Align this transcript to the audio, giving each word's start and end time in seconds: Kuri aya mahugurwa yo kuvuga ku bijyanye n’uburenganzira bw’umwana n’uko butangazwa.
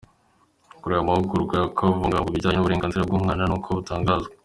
Kuri 0.79 0.91
aya 0.95 1.07
mahugurwa 1.07 1.53
yo 1.61 1.67
kuvuga 1.77 2.17
ku 2.23 2.29
bijyanye 2.35 2.55
n’uburenganzira 2.57 3.05
bw’umwana 3.07 3.43
n’uko 3.45 3.69
butangazwa. 3.77 4.31